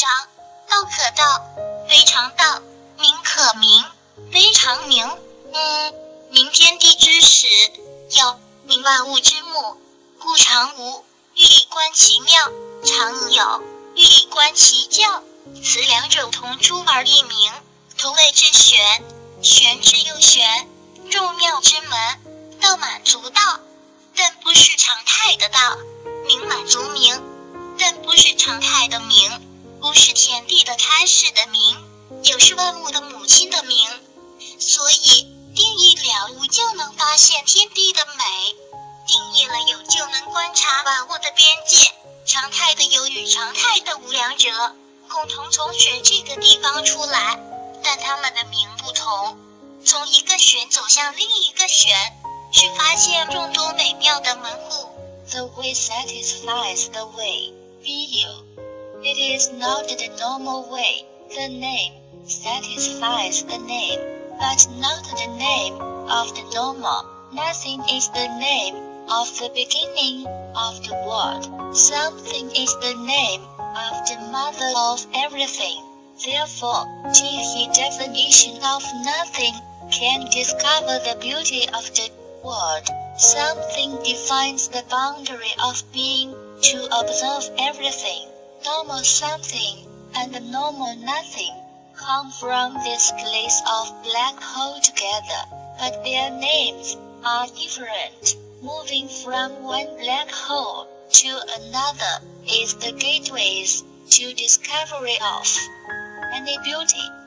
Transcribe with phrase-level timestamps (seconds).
[0.00, 0.08] 章，
[0.66, 1.44] 道可道，
[1.86, 2.62] 非常道，
[2.98, 3.84] 名可名，
[4.32, 5.06] 非常名。
[5.52, 5.94] 嗯，
[6.30, 7.46] 明天地之始，
[8.18, 9.76] 有明万物之母，
[10.18, 11.04] 故常无。
[11.34, 12.50] 欲以观其妙，
[12.82, 13.60] 常有；
[13.94, 15.22] 欲以观其教，
[15.62, 17.52] 此两者同出而异名，
[17.98, 19.04] 同谓之玄。
[19.42, 20.66] 玄之又玄，
[21.10, 22.58] 众妙之门。
[22.58, 23.60] 道满足道，
[24.16, 25.76] 但不是常态的道；
[26.26, 27.22] 名满足名，
[27.78, 29.49] 但不是常态的名。
[29.94, 33.76] 是天地的开始的名，又是万物的母亲的名。
[34.58, 38.24] 所以定义了无，就能发现天地的美。
[39.06, 41.36] 定义了有，就能观察万物的边
[41.66, 41.92] 界。
[42.26, 44.50] 常态的有与常态的无两者，
[45.08, 47.40] 共同从玄这个地方出来，
[47.82, 49.38] 但他们的名不同。
[49.84, 51.96] 从一个玄走向另一个玄，
[52.52, 54.90] 是发现众多美妙的门户。
[55.30, 57.52] The way satisfies the way.
[57.82, 58.44] Be you.
[59.32, 61.06] Is not the normal way.
[61.36, 61.92] The name
[62.26, 64.00] satisfies the name,
[64.40, 65.74] but not the name
[66.10, 67.06] of the normal.
[67.32, 68.74] Nothing is the name
[69.08, 71.76] of the beginning of the world.
[71.76, 75.80] Something is the name of the mother of everything.
[76.24, 79.54] Therefore, the definition of nothing
[79.92, 82.10] can discover the beauty of the
[82.42, 82.88] world.
[83.16, 88.26] Something defines the boundary of being to observe everything.
[88.64, 91.54] Normal something and normal nothing
[91.94, 95.42] come from this place of black hole together,
[95.78, 98.36] but their names are different.
[98.60, 105.46] Moving from one black hole to another is the gateways to discovery of
[106.34, 107.19] any beauty.